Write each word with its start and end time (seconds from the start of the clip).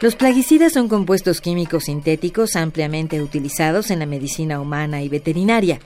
Los 0.00 0.16
plaguicidas 0.16 0.72
son 0.72 0.88
compuestos 0.88 1.42
químicos 1.42 1.84
sintéticos 1.84 2.56
ampliamente 2.56 3.20
utilizados 3.20 3.90
en 3.90 3.98
la 3.98 4.06
medicina 4.06 4.58
humana 4.58 5.02
y 5.02 5.10
veterinaria, 5.10 5.78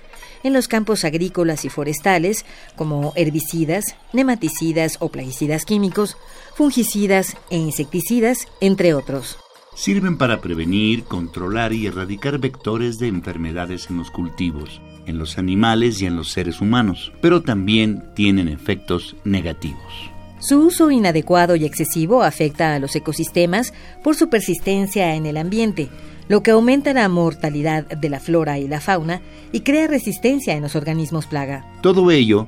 en 0.44 0.52
los 0.52 0.68
campos 0.68 1.04
agrícolas 1.04 1.64
y 1.64 1.68
forestales, 1.68 2.44
como 2.76 3.12
herbicidas, 3.16 3.96
nematicidas 4.12 4.98
o 5.00 5.08
plaguicidas 5.08 5.64
químicos, 5.64 6.16
fungicidas 6.54 7.36
e 7.50 7.56
insecticidas, 7.56 8.46
entre 8.60 8.94
otros. 8.94 9.36
Sirven 9.74 10.16
para 10.16 10.40
prevenir, 10.40 11.02
controlar 11.02 11.72
y 11.72 11.88
erradicar 11.88 12.38
vectores 12.38 13.00
de 13.00 13.08
enfermedades 13.08 13.90
en 13.90 13.96
los 13.96 14.12
cultivos, 14.12 14.80
en 15.06 15.18
los 15.18 15.38
animales 15.38 16.00
y 16.00 16.06
en 16.06 16.14
los 16.14 16.30
seres 16.30 16.60
humanos, 16.60 17.12
pero 17.20 17.42
también 17.42 18.04
tienen 18.14 18.46
efectos 18.46 19.16
negativos. 19.24 20.13
Su 20.46 20.58
uso 20.58 20.90
inadecuado 20.90 21.56
y 21.56 21.64
excesivo 21.64 22.22
afecta 22.22 22.74
a 22.74 22.78
los 22.78 22.94
ecosistemas 22.94 23.72
por 24.02 24.14
su 24.14 24.28
persistencia 24.28 25.14
en 25.14 25.24
el 25.24 25.38
ambiente, 25.38 25.88
lo 26.28 26.42
que 26.42 26.50
aumenta 26.50 26.92
la 26.92 27.08
mortalidad 27.08 27.86
de 27.86 28.10
la 28.10 28.20
flora 28.20 28.58
y 28.58 28.68
la 28.68 28.82
fauna 28.82 29.22
y 29.52 29.60
crea 29.60 29.86
resistencia 29.86 30.52
en 30.52 30.60
los 30.60 30.76
organismos 30.76 31.26
plaga. 31.26 31.64
Todo 31.80 32.10
ello 32.10 32.46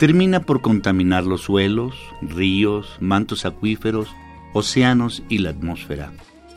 termina 0.00 0.40
por 0.40 0.60
contaminar 0.60 1.22
los 1.22 1.42
suelos, 1.42 1.94
ríos, 2.20 2.96
mantos 2.98 3.46
acuíferos, 3.46 4.08
océanos 4.52 5.22
y 5.28 5.38
la 5.38 5.50
atmósfera, 5.50 6.10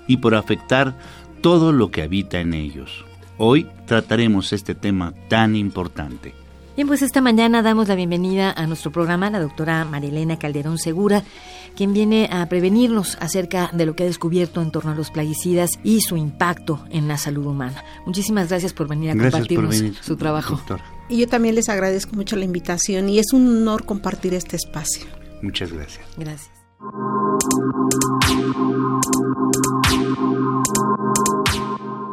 y 0.08 0.18
por 0.18 0.34
afectar 0.34 0.98
todo 1.42 1.72
lo 1.72 1.92
que 1.92 2.02
habita 2.02 2.40
en 2.40 2.56
ellos. 2.56 3.06
Hoy 3.38 3.68
trataremos 3.86 4.54
este 4.54 4.74
tema 4.74 5.14
tan 5.28 5.56
importante. 5.56 6.34
Bien, 6.80 6.88
pues 6.88 7.02
esta 7.02 7.20
mañana 7.20 7.62
damos 7.62 7.90
la 7.90 7.96
bienvenida 7.96 8.54
a 8.54 8.66
nuestro 8.66 8.90
programa 8.90 9.30
la 9.30 9.42
doctora 9.42 9.84
Marilena 9.84 10.40
Calderón 10.40 10.78
Segura, 10.78 11.24
quien 11.76 11.92
viene 11.92 12.30
a 12.32 12.48
prevenirnos 12.48 13.18
acerca 13.20 13.70
de 13.74 13.86
lo 13.86 13.98
que 13.98 14.04
ha 14.04 14.06
descubierto 14.06 14.62
en 14.62 14.72
torno 14.72 14.92
a 14.92 14.96
los 14.96 15.12
plaguicidas 15.12 15.72
y 15.84 16.00
su 16.00 16.16
impacto 16.16 16.86
en 16.90 17.10
la 17.10 17.18
salud 17.18 17.48
humana. 17.48 17.84
Muchísimas 18.06 18.48
gracias 18.48 18.72
por 18.72 18.88
venir 18.88 19.10
a 19.10 19.18
compartirnos 19.18 19.76
su 20.00 20.16
trabajo. 20.16 20.58
Y 21.10 21.18
yo 21.18 21.28
también 21.28 21.56
les 21.56 21.68
agradezco 21.68 22.16
mucho 22.16 22.38
la 22.38 22.46
invitación 22.46 23.10
y 23.10 23.20
es 23.20 23.34
un 23.34 23.46
honor 23.46 23.84
compartir 23.84 24.34
este 24.34 24.56
espacio. 24.56 25.06
Muchas 25.42 25.74
gracias. 25.74 26.06
Gracias. 26.16 26.50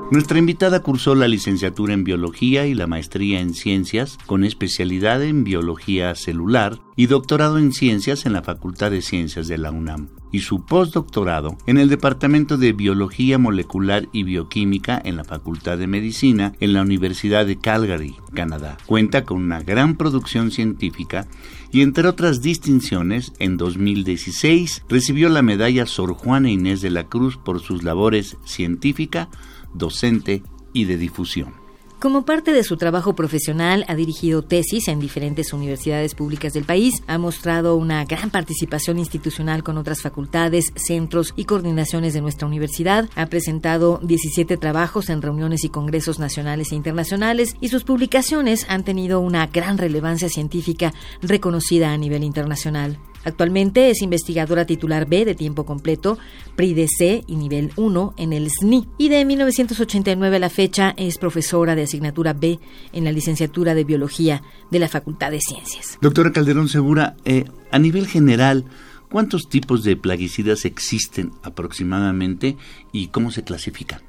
Nuestra 0.09 0.39
invitada 0.39 0.81
cursó 0.83 1.17
la 1.17 1.27
licenciatura 1.27 1.93
en 1.93 2.05
biología 2.05 2.65
y 2.67 2.75
la 2.75 2.87
maestría 2.87 3.41
en 3.41 3.55
ciencias 3.55 4.19
con 4.27 4.45
especialidad 4.45 5.21
en 5.25 5.43
biología 5.43 6.15
celular 6.15 6.79
y 6.95 7.07
doctorado 7.07 7.59
en 7.59 7.73
ciencias 7.73 8.25
en 8.25 8.33
la 8.33 8.43
Facultad 8.43 8.93
de 8.93 9.03
Ciencias 9.03 9.49
de 9.49 9.59
la 9.59 9.73
UNAM 9.73 10.09
y 10.31 10.41
su 10.41 10.65
postdoctorado 10.65 11.59
en 11.67 11.79
el 11.79 11.89
Departamento 11.89 12.57
de 12.57 12.73
Biología 12.73 13.37
Molecular 13.39 14.09
y 14.13 14.23
Bioquímica 14.23 15.01
en 15.05 15.17
la 15.17 15.25
Facultad 15.25 15.77
de 15.77 15.89
Medicina 15.89 16.53
en 16.61 16.73
la 16.73 16.83
Universidad 16.83 17.45
de 17.45 17.59
Calgary, 17.59 18.15
Canadá. 18.33 18.77
Cuenta 18.87 19.25
con 19.25 19.43
una 19.43 19.63
gran 19.63 19.97
producción 19.97 20.53
científica 20.53 21.27
y 21.73 21.83
entre 21.83 22.07
otras 22.07 22.43
distinciones, 22.43 23.33
en 23.41 23.57
2016 23.57 24.85
recibió 24.89 25.29
la 25.31 25.43
medalla 25.43 25.85
Sor 25.85 26.15
Juana 26.15 26.51
Inés 26.51 26.81
de 26.81 26.91
la 26.91 27.09
Cruz 27.09 27.37
por 27.37 27.61
sus 27.61 27.83
labores 27.83 28.37
científica, 28.45 29.29
docente 29.77 30.43
y 30.73 30.85
de 30.85 30.97
difusión. 30.97 31.67
Como 31.99 32.27
parte 32.27 32.53
de 32.53 32.63
su 32.63 32.77
trabajo 32.77 33.15
profesional, 33.15 33.87
ha 33.89 33.95
dirigido 33.95 34.43
tesis 34.43 34.87
en 34.89 35.01
diferentes 35.01 35.55
universidades 35.55 36.15
públicas 36.15 36.53
del 36.53 36.65
país, 36.65 37.03
ha 37.07 37.17
mostrado 37.17 37.75
una 37.77 38.05
gran 38.05 38.29
participación 38.29 38.99
institucional 38.99 39.63
con 39.63 39.79
otras 39.79 40.03
facultades, 40.03 40.73
centros 40.77 41.33
y 41.37 41.47
coordinaciones 41.47 42.13
de 42.13 42.21
nuestra 42.21 42.47
universidad, 42.47 43.09
ha 43.17 43.27
presentado 43.27 43.99
17 44.03 44.59
trabajos 44.59 45.09
en 45.09 45.23
reuniones 45.23 45.65
y 45.65 45.71
congresos 45.71 46.19
nacionales 46.19 46.71
e 46.71 46.75
internacionales 46.75 47.57
y 47.63 47.69
sus 47.69 47.85
publicaciones 47.85 48.67
han 48.69 48.85
tenido 48.85 49.21
una 49.21 49.47
gran 49.47 49.79
relevancia 49.79 50.29
científica 50.29 50.93
reconocida 51.23 51.93
a 51.93 51.97
nivel 51.97 52.25
internacional. 52.25 52.99
Actualmente 53.27 53.91
es 53.91 54.03
investigadora 54.03 54.67
titular 54.67 55.09
B 55.09 55.25
de 55.25 55.35
tiempo 55.35 55.67
completo, 55.67 56.17
PRI 56.55 56.75
de 56.75 56.87
C 56.87 57.25
y 57.27 57.35
nivel 57.35 57.73
1 57.75 58.15
en 58.19 58.33
el 58.33 58.49
SNI. 58.49 58.87
Y 58.99 59.09
de 59.09 59.25
1989 59.25 60.37
a 60.37 60.39
la 60.39 60.49
fecha 60.49 60.95
es 60.97 61.19
profesora 61.19 61.75
de 61.75 61.83
asignatura 61.83 62.35
B 62.35 62.61
en 62.93 63.03
la 63.03 63.11
licenciatura 63.11 63.75
de 63.75 63.83
Biología 63.83 64.43
de 64.71 64.79
la 64.79 64.89
Facultad 64.89 65.33
de 65.33 65.41
Ciencias. 65.41 65.99
Doctora 66.01 66.31
Calderón 66.31 66.69
Segura, 66.69 67.17
eh, 67.25 67.47
a 67.73 67.81
nivel 67.81 68.07
general, 68.07 68.65
¿cuántos 69.11 69.49
tipos 69.49 69.83
de 69.83 69.97
plaguicidas 69.97 70.65
existen 70.65 71.33
aproximadamente 71.43 72.57
y 72.93 73.09
cómo 73.09 73.33
se 73.33 73.43
clasifican? 73.43 74.03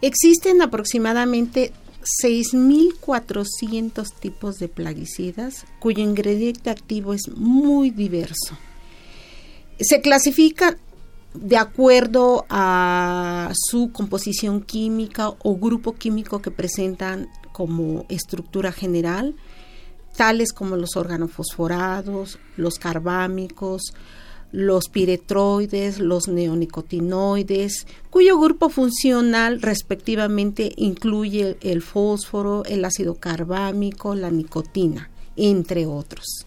Existen 0.00 0.62
aproximadamente 0.62 1.72
6.400 2.22 4.12
tipos 4.12 4.56
de 4.56 4.68
plaguicidas 4.68 5.64
cuyo 5.80 6.02
ingrediente 6.02 6.70
activo 6.70 7.14
es 7.14 7.28
muy 7.34 7.90
diverso. 7.90 8.58
Se 9.80 10.00
clasifican 10.00 10.78
de 11.34 11.56
acuerdo 11.56 12.46
a 12.48 13.52
su 13.54 13.90
composición 13.92 14.60
química 14.62 15.30
o 15.42 15.56
grupo 15.56 15.94
químico 15.94 16.40
que 16.40 16.50
presentan 16.50 17.28
como 17.52 18.06
estructura 18.08 18.70
general, 18.72 19.34
tales 20.16 20.52
como 20.52 20.76
los 20.76 20.96
organofosforados, 20.96 22.38
los 22.56 22.78
carbámicos, 22.78 23.94
los 24.54 24.88
piretroides, 24.88 25.98
los 25.98 26.28
neonicotinoides, 26.28 27.88
cuyo 28.08 28.38
grupo 28.38 28.68
funcional 28.68 29.60
respectivamente 29.60 30.72
incluye 30.76 31.56
el 31.60 31.82
fósforo, 31.82 32.64
el 32.64 32.84
ácido 32.84 33.16
carbámico, 33.16 34.14
la 34.14 34.30
nicotina, 34.30 35.10
entre 35.34 35.86
otros. 35.86 36.46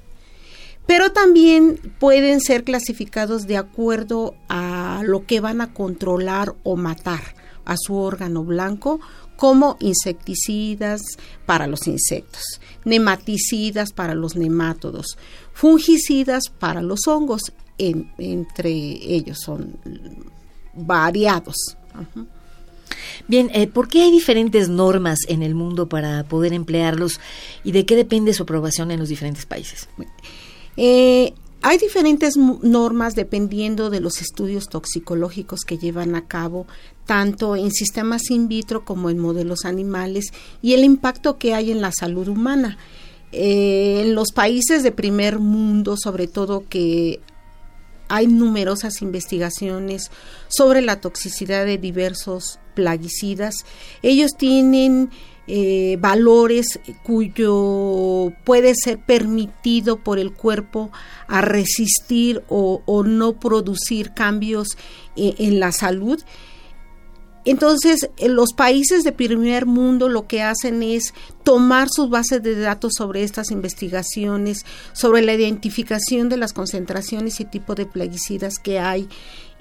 Pero 0.86 1.12
también 1.12 1.82
pueden 2.00 2.40
ser 2.40 2.64
clasificados 2.64 3.46
de 3.46 3.58
acuerdo 3.58 4.36
a 4.48 5.02
lo 5.04 5.26
que 5.26 5.42
van 5.42 5.60
a 5.60 5.74
controlar 5.74 6.56
o 6.64 6.78
matar 6.78 7.36
a 7.66 7.76
su 7.76 7.96
órgano 7.96 8.46
blanco 8.46 9.02
como 9.36 9.76
insecticidas 9.82 11.02
para 11.46 11.68
los 11.68 11.88
insectos, 11.88 12.62
nematicidas 12.86 13.92
para 13.92 14.16
los 14.16 14.38
nemátodos, 14.38 15.18
fungicidas 15.52 16.44
para 16.58 16.82
los 16.82 17.06
hongos 17.06 17.52
entre 17.78 18.72
ellos, 18.72 19.40
son 19.40 19.78
variados. 20.74 21.78
Bien, 23.28 23.50
eh, 23.54 23.68
¿por 23.68 23.88
qué 23.88 24.04
hay 24.04 24.12
diferentes 24.12 24.70
normas 24.70 25.20
en 25.28 25.44
el 25.44 25.56
mundo 25.56 25.90
para 25.90 26.24
poder 26.24 26.54
emplearlos 26.54 27.20
y 27.64 27.72
de 27.72 27.86
qué 27.86 27.96
depende 27.96 28.34
su 28.34 28.44
aprobación 28.44 28.92
en 28.92 29.00
los 29.00 29.10
diferentes 29.10 29.46
países? 29.46 29.90
Eh, 30.78 31.34
hay 31.62 31.78
diferentes 31.80 32.38
normas 32.38 33.16
dependiendo 33.16 33.90
de 33.90 34.00
los 34.00 34.22
estudios 34.22 34.70
toxicológicos 34.70 35.62
que 35.62 35.78
llevan 35.78 36.16
a 36.16 36.28
cabo, 36.28 36.68
tanto 37.06 37.56
en 37.56 37.72
sistemas 37.72 38.30
in 38.30 38.48
vitro 38.48 38.86
como 38.86 39.10
en 39.10 39.18
modelos 39.18 39.66
animales, 39.66 40.32
y 40.62 40.74
el 40.74 40.84
impacto 40.84 41.38
que 41.38 41.54
hay 41.54 41.72
en 41.72 41.82
la 41.82 41.92
salud 41.92 42.28
humana. 42.28 42.78
Eh, 43.34 44.04
en 44.04 44.16
los 44.16 44.32
países 44.32 44.84
de 44.84 44.92
primer 44.94 45.40
mundo, 45.40 45.98
sobre 45.98 46.28
todo 46.28 46.64
que 46.70 47.20
hay 48.10 48.28
numerosas 48.28 49.02
investigaciones 49.02 50.12
sobre 50.48 50.82
la 50.82 51.02
toxicidad 51.02 51.66
de 51.66 51.78
diversos 51.78 52.60
plaguicidas. 52.74 53.66
Ellos 54.02 54.32
tienen 54.38 55.10
eh, 55.48 55.98
valores 56.02 56.80
cuyo 57.04 58.34
puede 58.44 58.76
ser 58.76 59.00
permitido 59.00 59.98
por 59.98 60.20
el 60.20 60.34
cuerpo 60.34 60.92
a 61.28 61.40
resistir 61.40 62.44
o, 62.50 63.04
no 63.06 63.40
producir 63.40 64.14
cambios 64.14 64.78
eh, 65.16 65.36
en 65.38 65.62
la 65.62 65.72
salud 65.72 66.22
entonces, 67.50 68.10
los 68.26 68.54
países 68.54 69.04
de 69.04 69.12
primer 69.12 69.66
mundo 69.66 70.10
lo 70.10 70.28
que 70.28 70.42
hacen 70.42 70.84
es 70.84 71.14
tomar 71.44 71.88
sus 71.90 72.10
bases 72.10 72.44
de 72.44 72.60
datos 72.60 72.94
sobre 72.98 73.24
estas 73.24 73.52
investigaciones, 73.52 74.66
sobre 74.94 75.22
la 75.22 75.34
identificación 75.34 76.30
de 76.30 76.38
las 76.38 76.54
concentraciones 76.54 77.40
y 77.40 77.46
tipo 77.46 77.74
de 77.74 77.86
plaguicidas 77.86 78.60
que 78.60 78.80
hay 78.80 79.08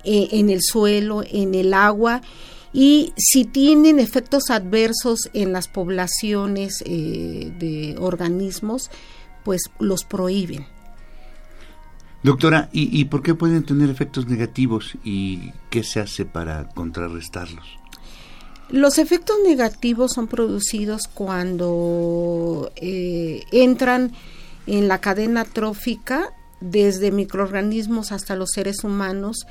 eh, 0.04 0.28
en 0.32 0.50
el 0.50 0.60
suelo, 0.62 1.22
en 1.30 1.54
el 1.54 1.74
agua 1.74 2.22
y 2.72 3.14
si 3.16 3.44
tienen 3.44 3.98
efectos 3.98 4.50
adversos 4.50 5.30
en 5.32 5.52
las 5.52 5.66
poblaciones 5.66 6.82
eh, 6.84 7.52
de 7.58 7.96
organismos, 7.98 8.90
pues 9.44 9.62
los 9.78 10.04
prohíben. 10.04 10.75
Doctora, 12.22 12.68
¿y, 12.72 13.04
por 13.04 13.22
qué 13.22 13.34
pueden 13.34 13.62
tener 13.62 13.88
efectos 13.88 14.26
negativos 14.26 14.96
y 15.04 15.52
qué 15.70 15.84
se 15.84 16.00
hace 16.00 16.24
para 16.24 16.68
contrarrestarlos? 16.70 17.64
Los 18.68 18.98
efectos 18.98 19.36
negativos 19.44 20.12
son 20.12 20.26
producidos 20.26 21.02
cuando 21.12 22.72
eh, 22.76 23.44
entran 23.52 24.12
en 24.66 24.88
la 24.88 25.00
cadena 25.00 25.44
trófica 25.44 26.32
desde 26.60 27.12
microorganismos 27.12 28.10
hasta 28.10 28.34
los 28.34 28.50
seres 28.50 28.82
humanos, 28.82 29.46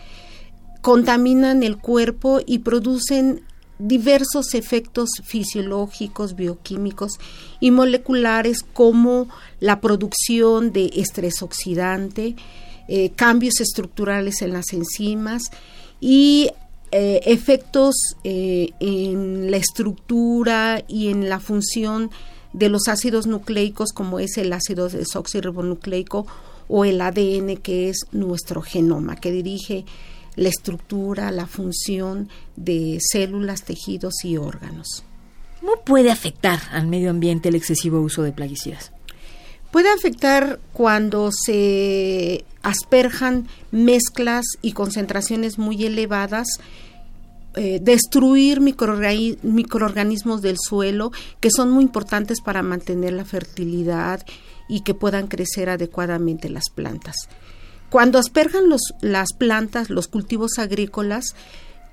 contaminan 0.82 1.64
el 1.64 1.78
cuerpo 1.78 2.42
y 2.46 2.60
producen 2.60 3.42
diversos 3.80 4.54
efectos 4.54 5.10
fisiológicos, 5.24 6.36
bioquímicos 6.36 7.14
y 7.60 7.72
moleculares 7.72 8.64
como 8.74 9.28
la 9.60 9.82
producción 9.82 10.72
de 10.72 10.92
estrés 10.96 11.42
oxidante, 11.42 12.36
eh, 12.88 13.12
cambios 13.16 13.60
estructurales 13.60 14.42
en 14.42 14.54
las 14.54 14.72
enzimas 14.72 15.44
y 16.00 16.52
eh, 16.92 17.20
efectos 17.26 17.96
eh, 18.24 18.70
en 18.80 19.52
la 19.52 19.58
estructura 19.58 20.84
y 20.88 21.10
en 21.10 21.28
la 21.28 21.40
función 21.40 22.12
de 22.54 22.70
los 22.70 22.88
ácidos 22.88 23.28
nucleicos 23.28 23.92
como 23.92 24.20
es 24.20 24.38
el 24.38 24.54
ácido 24.54 24.88
desoxirribonucleico 24.88 26.26
o 26.68 26.86
el 26.86 27.02
ADN 27.02 27.58
que 27.58 27.90
es 27.90 28.06
nuestro 28.12 28.62
genoma 28.62 29.16
que 29.16 29.32
dirige 29.32 29.86
la 30.36 30.50
estructura, 30.50 31.32
la 31.32 31.48
función 31.48 32.30
de 32.56 33.00
células, 33.00 33.64
tejidos 33.64 34.24
y 34.24 34.38
órganos. 34.38 35.04
¿Cómo 35.60 35.82
puede 35.84 36.12
afectar 36.12 36.60
al 36.72 36.88
medio 36.88 37.10
ambiente 37.10 37.50
el 37.50 37.56
excesivo 37.56 38.02
uso 38.02 38.24
de 38.24 38.32
plaguicidas? 38.32 38.92
Puede 39.72 39.92
afectar 39.92 40.60
cuando 40.74 41.32
se 41.32 42.46
asperjan 42.62 43.48
mezclas 43.72 44.46
y 44.62 44.72
concentraciones 44.72 45.58
muy 45.58 45.86
elevadas, 45.86 46.48
eh, 47.56 47.80
destruir 47.82 48.62
microorganismos 48.62 50.42
del 50.42 50.58
suelo 50.60 51.12
que 51.40 51.52
son 51.52 51.72
muy 51.72 51.84
importantes 51.84 52.42
para 52.42 52.64
mantener 52.64 53.14
la 53.14 53.26
fertilidad 53.26 54.26
y 54.68 54.82
que 54.82 54.94
puedan 54.94 55.28
crecer 55.28 55.70
adecuadamente 55.70 56.50
las 56.50 56.70
plantas. 56.70 57.16
Cuando 57.90 58.20
asperjan 58.20 58.70
los, 58.70 58.82
las 59.02 59.34
plantas, 59.34 59.90
los 59.90 60.08
cultivos 60.08 60.58
agrícolas, 60.58 61.36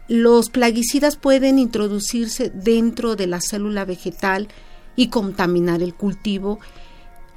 los 0.09 0.50
plaguicidas 0.50 1.17
pueden 1.17 1.59
introducirse 1.59 2.50
dentro 2.50 3.17
de 3.17 3.27
la 3.27 3.41
célula 3.41 3.85
vegetal 3.85 4.49
y 4.97 5.09
contaminar 5.09 5.83
el 5.83 5.94
cultivo 5.94 6.59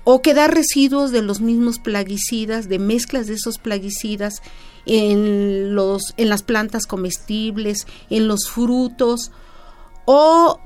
o 0.04 0.22
quedar 0.22 0.54
residuos 0.54 1.12
de 1.12 1.24
los 1.24 1.42
mismos 1.42 1.80
plaguicidas, 1.80 2.69
de 2.69 2.80
mezclas 2.80 3.28
de 3.28 3.34
esos 3.34 3.57
plaguicidas 3.57 4.42
en, 4.86 5.74
los, 5.74 6.13
en 6.18 6.30
las 6.30 6.44
plantas 6.44 6.86
comestibles, 6.86 7.88
en 8.10 8.28
los 8.28 8.48
frutos, 8.48 9.31
o 10.06 10.60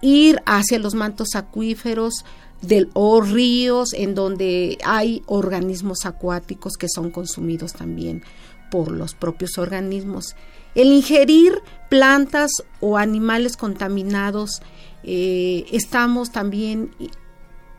ir 0.00 0.40
hacia 0.46 0.78
los 0.78 0.94
mantos 0.94 1.34
acuíferos 1.34 2.24
del, 2.62 2.90
o 2.94 3.20
ríos 3.20 3.92
en 3.92 4.14
donde 4.14 4.78
hay 4.84 5.22
organismos 5.26 6.04
acuáticos 6.04 6.74
que 6.74 6.88
son 6.88 7.10
consumidos 7.10 7.72
también 7.72 8.22
por 8.70 8.90
los 8.90 9.14
propios 9.14 9.58
organismos. 9.58 10.36
El 10.74 10.88
ingerir 10.88 11.62
plantas 11.88 12.50
o 12.80 12.98
animales 12.98 13.56
contaminados, 13.56 14.60
eh, 15.04 15.64
estamos 15.72 16.32
también 16.32 16.90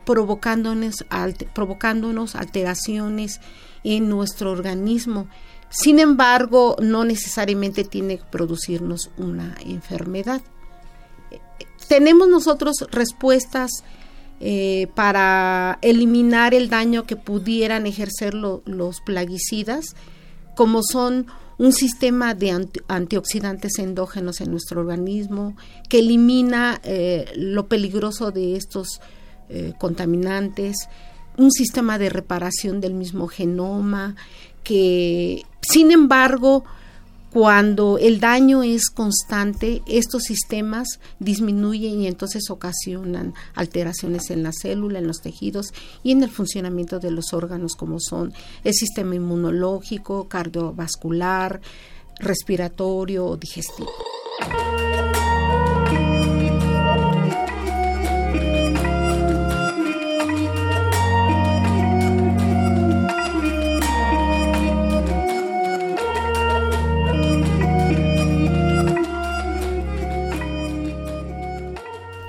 provocándonos, 0.06 1.06
provocándonos 1.54 2.36
alteraciones 2.36 3.42
en 3.84 4.10
nuestro 4.10 4.52
organismo. 4.52 5.28
Sin 5.70 6.00
embargo, 6.00 6.78
no 6.82 7.04
necesariamente 7.04 7.84
tiene 7.84 8.20
que 8.20 8.26
producirnos 8.26 9.12
una 9.18 9.56
enfermedad. 9.66 10.42
Tenemos 11.88 12.30
nosotros 12.30 12.88
respuestas 12.90 13.84
eh, 14.40 14.88
para 14.94 15.80
eliminar 15.82 16.54
el 16.54 16.70
daño 16.70 17.06
que 17.06 17.16
pudieran 17.16 17.88
ejercer 17.88 18.34
los 18.34 19.02
plaguicidas, 19.02 19.96
como 20.56 20.82
son 20.84 21.28
un 21.58 21.74
sistema 21.74 22.36
de 22.36 22.68
antioxidantes 22.88 23.80
endógenos 23.80 24.42
en 24.42 24.52
nuestro 24.52 24.82
organismo, 24.82 25.56
que 25.90 26.00
elimina 26.00 26.80
eh, 26.84 27.26
lo 27.36 27.68
peligroso 27.68 28.32
de 28.32 28.56
estos 28.56 29.02
eh, 29.50 29.74
contaminantes, 29.80 30.76
un 31.38 31.52
sistema 31.52 31.98
de 31.98 32.10
reparación 32.10 32.80
del 32.80 32.94
mismo 32.94 33.28
genoma, 33.28 34.16
que 34.64 35.44
sin 35.62 35.92
embargo, 35.92 36.64
cuando 37.32 37.98
el 37.98 38.20
daño 38.20 38.64
es 38.64 38.90
constante, 38.90 39.82
estos 39.86 40.24
sistemas 40.24 41.00
disminuyen 41.20 42.02
y 42.02 42.08
entonces 42.08 42.50
ocasionan 42.50 43.34
alteraciones 43.54 44.30
en 44.30 44.44
la 44.44 44.52
célula, 44.54 45.00
en 45.00 45.08
los 45.08 45.22
tejidos 45.22 45.74
y 46.04 46.12
en 46.12 46.24
el 46.24 46.30
funcionamiento 46.30 47.00
de 47.00 47.12
los 47.12 47.34
órganos 47.34 47.74
como 47.76 48.00
son 48.00 48.34
el 48.64 48.74
sistema 48.74 49.16
inmunológico, 49.16 50.28
cardiovascular, 50.28 51.60
respiratorio 52.20 53.26
o 53.26 53.38
digestivo. 53.38 53.92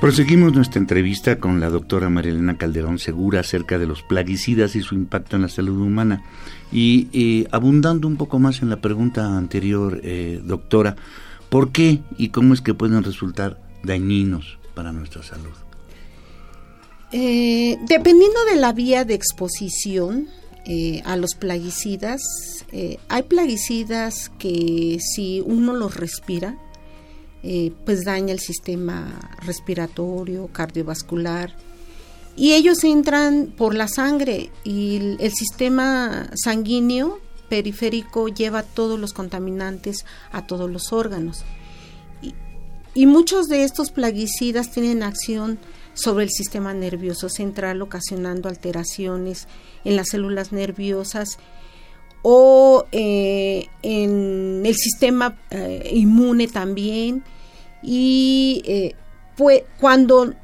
Proseguimos 0.09 0.55
nuestra 0.55 0.81
entrevista 0.81 1.39
con 1.39 1.61
la 1.61 1.69
doctora 1.69 2.09
Marilena 2.09 2.57
Calderón 2.57 2.99
Segura 2.99 3.41
acerca 3.41 3.79
de 3.79 3.85
los 3.85 4.03
plaguicidas 4.03 4.75
y 4.75 4.81
su 4.81 4.95
impacto 4.95 5.37
en 5.37 5.43
la 5.43 5.51
salud 5.51 5.79
humana. 5.83 6.25
Y 6.73 7.09
eh, 7.13 7.47
abundando 7.53 8.09
un 8.09 8.17
poco 8.17 8.39
más 8.39 8.63
en 8.63 8.71
la 8.71 8.81
pregunta 8.81 9.37
anterior, 9.37 10.01
eh, 10.03 10.41
doctora, 10.43 10.97
¿por 11.51 11.73
qué 11.73 12.01
y 12.17 12.31
cómo 12.31 12.55
es 12.55 12.63
que 12.63 12.73
pueden 12.73 13.05
resultar 13.05 13.61
dañinos 13.85 14.59
para 14.75 14.93
nuestra 14.93 15.23
salud? 15.23 15.53
Eh, 17.13 17.77
dependiendo 17.87 18.47
de 18.51 18.57
la 18.57 18.73
vía 18.73 19.05
de 19.05 19.13
exposición 19.13 20.27
a 21.05 21.17
los 21.17 21.35
plaguicidas, 21.35 22.23
hay 23.09 23.23
plaguicidas 23.25 24.31
que 24.39 24.99
si 25.01 25.43
uno 25.45 25.75
los 25.75 25.97
respira, 25.97 26.57
eh, 27.43 27.73
pues 27.85 28.05
daña 28.05 28.33
el 28.33 28.41
sistema 28.41 29.31
respiratorio, 29.45 30.49
cardiovascular. 30.49 31.55
Y 32.37 32.53
ellos 32.53 32.85
entran 32.85 33.53
por 33.57 33.75
la 33.75 33.89
sangre 33.89 34.51
y 34.65 35.17
el, 35.21 35.33
sistema 35.33 36.31
sanguíneo 36.35 37.21
periférico 37.49 38.29
lleva 38.29 38.63
todos 38.63 38.99
los 38.99 39.13
contaminantes 39.13 40.05
a 40.33 40.47
todos 40.47 40.71
los 40.71 40.93
órganos. 40.93 41.45
Y, 42.23 42.35
y, 42.95 43.07
muchos 43.07 43.47
de 43.47 43.65
estos 43.65 43.91
plaguicidas 43.91 44.71
tienen 44.71 45.03
acción 45.03 45.59
sobre 45.95 46.25
el 46.25 46.31
sistema 46.31 46.75
nervioso 46.75 47.29
central, 47.29 47.83
ocasionando 47.83 48.49
alteraciones 48.49 49.49
en 49.85 49.97
las 49.97 50.09
células 50.09 50.53
nerviosas 50.53 51.39
o 52.23 52.87
eh, 52.93 53.67
en 53.83 54.63
el 54.65 54.75
sistema 54.75 55.39
eh, 55.51 55.91
inmune 55.93 56.49
también. 56.49 57.23
Y 57.83 58.93
pues, 59.37 59.63
cuando 59.81 60.35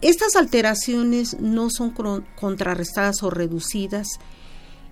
estas 0.00 0.36
alteraciones 0.36 1.38
no 1.40 1.70
son 1.70 1.94
contrarrestadas 2.36 3.22
o 3.22 3.30
reducidas, 3.30 4.18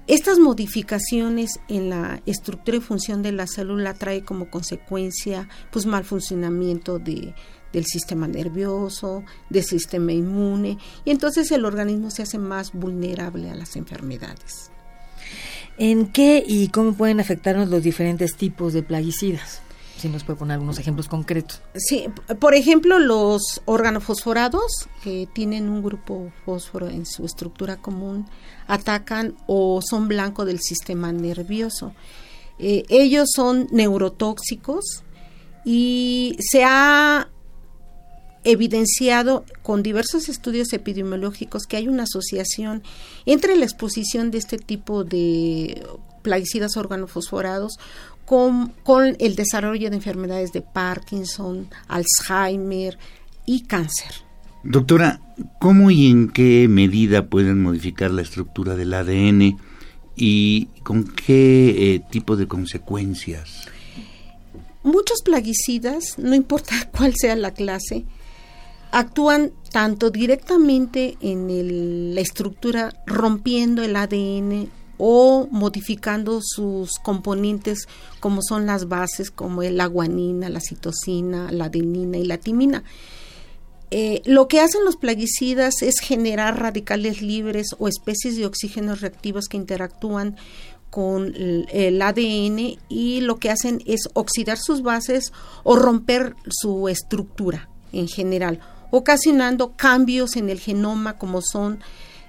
estas 0.09 0.39
modificaciones 0.39 1.61
en 1.69 1.91
la 1.91 2.21
estructura 2.27 2.79
y 2.79 2.81
función 2.81 3.23
de 3.23 3.31
la 3.31 3.47
célula 3.47 3.95
trae 3.95 4.25
como 4.25 4.51
consecuencia 4.51 5.49
pues 5.71 5.87
mal 5.87 6.05
funcionamiento 6.05 6.99
de, 6.99 7.35
del 7.73 7.87
sistema 7.87 8.27
nervioso, 8.27 9.23
del 9.49 9.63
sistema 9.63 10.13
inmune 10.13 10.79
y 11.05 11.11
entonces 11.11 11.51
el 11.53 11.65
organismo 11.65 12.11
se 12.11 12.23
hace 12.23 12.39
más 12.39 12.73
vulnerable 12.73 13.51
a 13.51 13.55
las 13.55 13.77
enfermedades. 13.77 14.71
¿En 15.79 16.07
qué 16.07 16.45
y 16.47 16.69
cómo 16.69 16.95
pueden 16.95 17.21
afectarnos 17.21 17.69
los 17.69 17.83
diferentes 17.83 18.37
tipos 18.37 18.73
de 18.73 18.83
plaguicidas? 18.83 19.63
Si 19.97 20.09
nos 20.09 20.25
puede 20.25 20.39
poner 20.39 20.55
algunos 20.55 20.79
ejemplos 20.79 21.09
concretos. 21.09 21.63
Sí, 21.77 22.07
por 22.41 22.55
ejemplo, 22.55 22.99
los 22.99 23.63
organofosforados, 23.67 24.89
que 25.03 25.29
tienen 25.33 25.69
un 25.69 25.83
grupo 25.83 26.33
fósforo 26.45 26.89
en 26.89 27.07
su 27.07 27.25
estructura 27.25 27.77
común, 27.77 28.27
atacan 28.67 29.37
o 29.47 29.81
son 29.81 30.09
blanco 30.09 30.45
del 30.45 30.61
sistema 30.61 31.13
nervioso. 31.13 31.95
Eh, 32.59 32.85
ellos 32.89 33.29
son 33.35 33.69
neurotóxicos 33.71 35.05
y 35.65 36.37
se 36.41 36.65
ha 36.65 37.29
evidenciado 38.45 39.45
con 39.63 39.83
diversos 39.83 40.29
estudios 40.29 40.73
epidemiológicos 40.73 41.65
que 41.67 41.77
hay 41.77 41.89
una 41.89 42.05
asociación 42.05 42.83
entre 43.27 43.57
la 43.57 43.65
exposición 43.65 44.31
de 44.31 44.39
este 44.39 44.59
tipo 44.59 45.05
de 45.05 45.87
plaguicidas 46.23 46.77
organofosforados 46.77 47.79
con, 48.25 48.69
con 48.83 49.17
el 49.19 49.37
desarrollo 49.37 49.91
de 49.91 49.97
enfermedades 49.97 50.53
de 50.53 50.63
Parkinson, 50.63 51.69
Alzheimer 51.89 52.99
y 53.47 53.63
cáncer. 53.63 54.13
Doctora, 54.65 55.21
¿cómo 55.59 55.91
y 55.91 56.07
en 56.07 56.29
qué 56.29 56.69
medida 56.69 57.27
pueden 57.27 57.63
modificar 57.63 58.13
la 58.13 58.23
estructura 58.23 58.77
del 58.77 58.95
ADN 58.95 59.59
y 60.15 60.67
con 60.85 61.05
qué 61.05 61.95
eh, 61.95 62.03
tipo 62.11 62.37
de 62.37 62.47
consecuencias? 62.47 63.67
Muchos 64.85 65.23
plaguicidas, 65.23 66.19
no 66.19 66.35
importa 66.35 66.75
cuál 66.97 67.15
sea 67.17 67.35
la 67.35 67.53
clase, 67.53 68.05
actúan 68.93 69.53
tanto 69.73 70.11
directamente 70.11 71.17
en 71.21 72.15
la 72.15 72.21
estructura 72.21 72.93
rompiendo 73.07 73.83
el 73.83 73.97
ADN 73.97 74.69
o 74.99 75.49
modificando 75.51 76.41
sus 76.43 76.99
componentes 77.03 77.89
como 78.21 78.41
son 78.43 78.67
las 78.67 78.89
bases 78.89 79.31
como 79.31 79.63
la 79.63 79.87
guanina, 79.87 80.51
la 80.51 80.61
citosina, 80.61 81.51
la 81.51 81.65
adenina 81.65 82.19
y 82.19 82.25
la 82.25 82.37
timina. 82.37 82.85
Eh, 83.91 84.23
lo 84.27 84.47
que 84.47 84.61
hacen 84.61 84.85
los 84.85 84.97
plaguicidas 84.97 85.83
es 85.83 85.99
generar 86.01 86.61
radicales 86.61 87.23
libres 87.23 87.69
o 87.79 87.89
especies 87.89 88.37
de 88.37 88.47
oxígenos 88.47 89.01
reactivos 89.01 89.49
que 89.49 89.57
interactúan 89.57 90.37
con 90.91 91.35
el 91.35 92.01
ADN 92.03 92.79
y 92.91 93.23
lo 93.23 93.39
que 93.39 93.51
hacen 93.51 93.83
es 93.87 94.11
oxidar 94.13 94.59
sus 94.59 94.83
bases 94.83 95.33
o 95.63 95.77
romper 95.77 96.37
su 96.51 96.89
estructura 96.89 97.71
en 97.93 98.09
general 98.09 98.61
ocasionando 98.93 99.73
cambios 99.73 100.37
en 100.37 100.51
el 100.51 100.61
genoma 100.61 101.19
como 101.19 101.41
son 101.41 101.81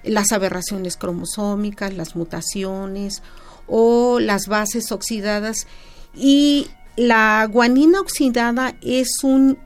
las 0.04 0.32
aberraciones 0.32 0.98
cromosómicas, 0.98 1.94
las 1.94 2.16
mutaciones 2.16 3.22
o 3.68 4.20
las 4.20 4.48
bases 4.48 4.92
oxidadas 4.92 5.68
y 6.16 6.68
la 6.96 7.48
guanina 7.52 8.00
oxidada 8.00 8.76
es 8.82 9.24
un 9.24 9.58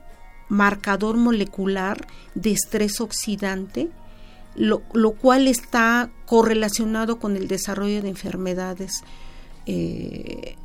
marcador 0.48 1.16
molecular 1.16 2.06
de 2.34 2.50
estrés 2.52 3.00
oxidante, 3.00 3.90
lo, 4.56 4.80
cual 5.12 5.46
está 5.46 6.10
correlacionado 6.26 7.20
con 7.20 7.36
el 7.36 7.46
desarrollo 7.46 8.02
de 8.02 8.08
enfermedades 8.08 9.04
eh, 9.66 10.56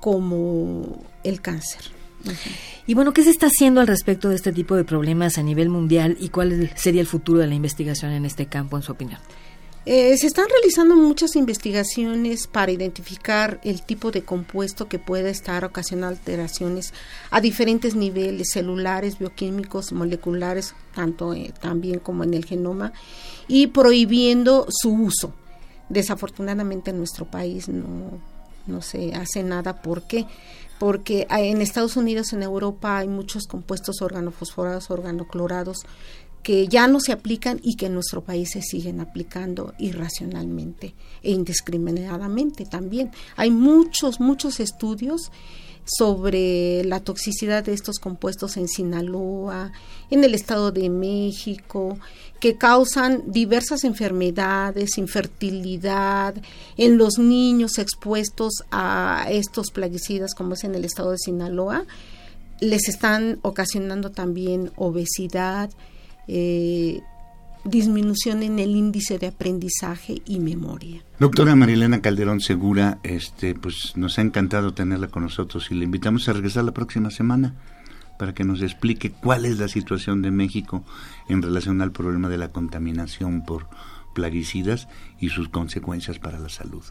como 0.00 1.04
el 1.22 1.40
cáncer. 1.40 2.01
Y 2.86 2.94
bueno, 2.94 3.12
¿qué 3.12 3.22
se 3.22 3.30
está 3.30 3.46
haciendo 3.46 3.80
al 3.80 3.86
respecto 3.86 4.28
de 4.28 4.36
este 4.36 4.52
tipo 4.52 4.74
de 4.76 4.84
problemas 4.84 5.38
a 5.38 5.42
nivel 5.42 5.68
mundial 5.68 6.16
y 6.20 6.28
cuál 6.30 6.70
sería 6.76 7.00
el 7.00 7.06
futuro 7.06 7.38
de 7.38 7.46
la 7.46 7.54
investigación 7.54 8.12
en 8.12 8.24
este 8.24 8.46
campo, 8.46 8.76
en 8.76 8.82
su 8.82 8.92
opinión? 8.92 9.20
Eh, 9.84 10.16
se 10.16 10.28
están 10.28 10.46
realizando 10.48 10.94
muchas 10.94 11.34
investigaciones 11.34 12.46
para 12.46 12.70
identificar 12.70 13.60
el 13.64 13.82
tipo 13.82 14.12
de 14.12 14.22
compuesto 14.22 14.88
que 14.88 15.00
puede 15.00 15.30
estar 15.30 15.64
ocasionando 15.64 16.16
alteraciones 16.16 16.94
a 17.32 17.40
diferentes 17.40 17.96
niveles 17.96 18.50
celulares, 18.52 19.18
bioquímicos, 19.18 19.92
moleculares, 19.92 20.76
tanto 20.94 21.34
eh, 21.34 21.52
también 21.60 21.98
como 21.98 22.22
en 22.22 22.34
el 22.34 22.44
genoma, 22.44 22.92
y 23.48 23.68
prohibiendo 23.68 24.66
su 24.70 24.92
uso. 24.92 25.34
Desafortunadamente 25.88 26.90
en 26.90 26.98
nuestro 26.98 27.28
país 27.28 27.68
no, 27.68 28.20
no 28.66 28.82
se 28.82 29.14
hace 29.14 29.42
nada 29.42 29.82
porque 29.82 30.26
porque 30.78 31.28
en 31.30 31.62
Estados 31.62 31.96
Unidos, 31.96 32.32
en 32.32 32.42
Europa 32.42 32.98
hay 32.98 33.06
muchos 33.06 33.46
compuestos 33.46 34.02
organofosforados, 34.02 34.90
organoclorados 34.90 35.86
que 36.42 36.66
ya 36.66 36.88
no 36.88 36.98
se 36.98 37.12
aplican 37.12 37.60
y 37.62 37.76
que 37.76 37.86
en 37.86 37.94
nuestro 37.94 38.22
país 38.22 38.50
se 38.50 38.62
siguen 38.62 39.00
aplicando 39.00 39.74
irracionalmente 39.78 40.94
e 41.22 41.30
indiscriminadamente 41.30 42.66
también. 42.66 43.12
Hay 43.36 43.50
muchos, 43.50 44.18
muchos 44.18 44.58
estudios 44.58 45.30
sobre 45.84 46.84
la 46.84 47.00
toxicidad 47.00 47.64
de 47.64 47.72
estos 47.72 47.98
compuestos 47.98 48.56
en 48.56 48.68
Sinaloa, 48.68 49.72
en 50.10 50.24
el 50.24 50.34
Estado 50.34 50.72
de 50.72 50.88
México, 50.88 51.98
que 52.40 52.56
causan 52.56 53.22
diversas 53.26 53.84
enfermedades, 53.84 54.98
infertilidad 54.98 56.34
en 56.76 56.98
los 56.98 57.18
niños 57.18 57.78
expuestos 57.78 58.64
a 58.70 59.26
estos 59.30 59.70
plaguicidas, 59.70 60.34
como 60.34 60.54
es 60.54 60.64
en 60.64 60.74
el 60.74 60.84
Estado 60.84 61.12
de 61.12 61.18
Sinaloa, 61.18 61.84
les 62.60 62.88
están 62.88 63.38
ocasionando 63.42 64.10
también 64.10 64.70
obesidad, 64.76 65.70
eh, 66.28 67.00
disminución 67.64 68.42
en 68.42 68.58
el 68.58 68.70
índice 68.70 69.18
de 69.18 69.28
aprendizaje 69.28 70.22
y 70.26 70.40
memoria. 70.40 71.02
Doctora 71.18 71.54
Marilena 71.54 72.00
Calderón 72.00 72.40
Segura, 72.40 72.98
este, 73.02 73.54
pues 73.54 73.96
nos 73.96 74.18
ha 74.18 74.22
encantado 74.22 74.74
tenerla 74.74 75.08
con 75.08 75.22
nosotros 75.22 75.68
y 75.70 75.74
le 75.74 75.84
invitamos 75.84 76.28
a 76.28 76.32
regresar 76.32 76.64
la 76.64 76.72
próxima 76.72 77.10
semana 77.10 77.54
para 78.18 78.34
que 78.34 78.44
nos 78.44 78.62
explique 78.62 79.10
cuál 79.10 79.44
es 79.44 79.58
la 79.58 79.68
situación 79.68 80.22
de 80.22 80.30
México 80.30 80.84
en 81.28 81.42
relación 81.42 81.80
al 81.82 81.92
problema 81.92 82.28
de 82.28 82.38
la 82.38 82.52
contaminación 82.52 83.44
por 83.44 83.68
plaguicidas 84.14 84.88
y 85.20 85.30
sus 85.30 85.48
consecuencias 85.48 86.18
para 86.18 86.38
la 86.38 86.48
salud. 86.48 86.84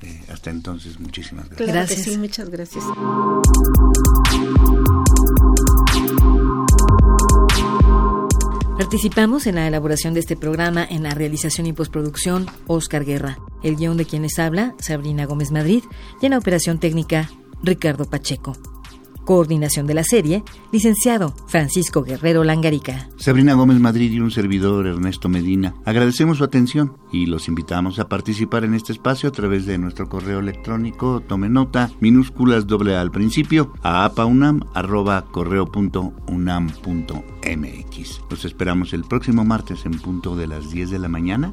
Eh, 0.00 0.22
hasta 0.32 0.50
entonces, 0.50 1.00
muchísimas 1.00 1.48
gracias. 1.48 1.68
gracias. 1.68 2.02
sí, 2.02 2.16
muchas 2.16 2.48
gracias. 2.50 2.84
Participamos 8.78 9.48
en 9.48 9.56
la 9.56 9.66
elaboración 9.66 10.14
de 10.14 10.20
este 10.20 10.36
programa 10.36 10.86
en 10.88 11.02
la 11.02 11.10
realización 11.10 11.66
y 11.66 11.72
postproducción 11.72 12.46
Oscar 12.68 13.04
Guerra, 13.04 13.40
el 13.64 13.74
guion 13.74 13.96
de 13.96 14.04
quienes 14.04 14.38
habla 14.38 14.76
Sabrina 14.78 15.26
Gómez 15.26 15.50
Madrid 15.50 15.82
y 16.22 16.26
en 16.26 16.30
la 16.30 16.38
operación 16.38 16.78
técnica 16.78 17.28
Ricardo 17.60 18.04
Pacheco. 18.04 18.52
Coordinación 19.28 19.86
de 19.86 19.92
la 19.92 20.04
serie, 20.04 20.42
licenciado 20.72 21.34
Francisco 21.48 22.02
Guerrero 22.02 22.44
Langarica. 22.44 23.10
Sabrina 23.18 23.52
Gómez 23.52 23.78
Madrid 23.78 24.10
y 24.10 24.20
un 24.20 24.30
servidor 24.30 24.86
Ernesto 24.86 25.28
Medina. 25.28 25.74
Agradecemos 25.84 26.38
su 26.38 26.44
atención 26.44 26.96
y 27.12 27.26
los 27.26 27.46
invitamos 27.46 27.98
a 27.98 28.08
participar 28.08 28.64
en 28.64 28.72
este 28.72 28.94
espacio 28.94 29.28
a 29.28 29.32
través 29.32 29.66
de 29.66 29.76
nuestro 29.76 30.08
correo 30.08 30.38
electrónico, 30.38 31.20
tome 31.20 31.50
nota, 31.50 31.90
minúsculas 32.00 32.66
doble 32.66 32.96
al 32.96 33.10
principio, 33.10 33.74
a 33.82 34.06
apaunam 34.06 34.62
arroba 34.72 35.26
correo.unam.mx. 35.30 38.20
Los 38.30 38.44
esperamos 38.46 38.94
el 38.94 39.04
próximo 39.04 39.44
martes 39.44 39.84
en 39.84 39.98
punto 39.98 40.36
de 40.36 40.46
las 40.46 40.70
10 40.70 40.88
de 40.88 40.98
la 40.98 41.08
mañana 41.08 41.52